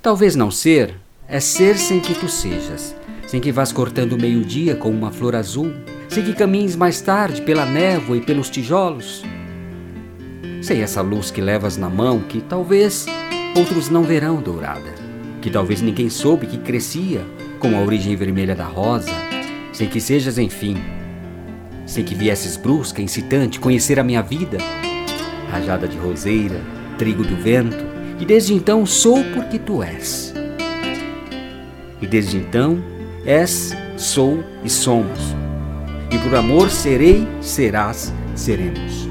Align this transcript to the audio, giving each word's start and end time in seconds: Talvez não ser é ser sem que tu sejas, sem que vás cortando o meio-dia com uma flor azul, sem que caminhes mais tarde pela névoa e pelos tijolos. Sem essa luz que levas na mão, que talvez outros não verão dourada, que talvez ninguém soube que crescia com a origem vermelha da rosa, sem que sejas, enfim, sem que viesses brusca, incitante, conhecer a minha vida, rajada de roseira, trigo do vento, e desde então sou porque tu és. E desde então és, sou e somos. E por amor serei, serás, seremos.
Talvez 0.00 0.36
não 0.36 0.48
ser 0.48 0.94
é 1.26 1.40
ser 1.40 1.76
sem 1.76 1.98
que 1.98 2.14
tu 2.14 2.28
sejas, 2.28 2.94
sem 3.26 3.40
que 3.40 3.50
vás 3.50 3.72
cortando 3.72 4.12
o 4.12 4.20
meio-dia 4.20 4.76
com 4.76 4.90
uma 4.90 5.10
flor 5.10 5.34
azul, 5.34 5.72
sem 6.08 6.22
que 6.22 6.34
caminhes 6.34 6.76
mais 6.76 7.00
tarde 7.00 7.42
pela 7.42 7.66
névoa 7.66 8.16
e 8.16 8.20
pelos 8.20 8.48
tijolos. 8.48 9.24
Sem 10.62 10.82
essa 10.82 11.02
luz 11.02 11.32
que 11.32 11.40
levas 11.40 11.76
na 11.76 11.90
mão, 11.90 12.20
que 12.20 12.40
talvez 12.40 13.06
outros 13.56 13.90
não 13.90 14.04
verão 14.04 14.40
dourada, 14.40 14.94
que 15.42 15.50
talvez 15.50 15.82
ninguém 15.82 16.08
soube 16.08 16.46
que 16.46 16.58
crescia 16.58 17.26
com 17.58 17.76
a 17.76 17.80
origem 17.80 18.14
vermelha 18.14 18.54
da 18.54 18.66
rosa, 18.66 19.10
sem 19.72 19.88
que 19.88 20.00
sejas, 20.00 20.38
enfim, 20.38 20.76
sem 21.84 22.04
que 22.04 22.14
viesses 22.14 22.56
brusca, 22.56 23.02
incitante, 23.02 23.58
conhecer 23.58 23.98
a 23.98 24.04
minha 24.04 24.22
vida, 24.22 24.58
rajada 25.50 25.88
de 25.88 25.98
roseira, 25.98 26.60
trigo 26.96 27.24
do 27.24 27.36
vento, 27.36 27.97
e 28.20 28.24
desde 28.24 28.54
então 28.54 28.84
sou 28.84 29.22
porque 29.34 29.58
tu 29.58 29.82
és. 29.82 30.34
E 32.00 32.06
desde 32.06 32.36
então 32.36 32.82
és, 33.24 33.74
sou 33.96 34.42
e 34.64 34.70
somos. 34.70 35.34
E 36.10 36.18
por 36.18 36.34
amor 36.34 36.70
serei, 36.70 37.26
serás, 37.40 38.12
seremos. 38.34 39.08